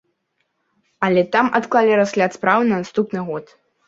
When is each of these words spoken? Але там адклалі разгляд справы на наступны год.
Але 1.07 1.21
там 1.35 1.51
адклалі 1.59 1.99
разгляд 1.99 2.31
справы 2.39 2.63
на 2.71 2.79
наступны 2.81 3.19
год. 3.29 3.45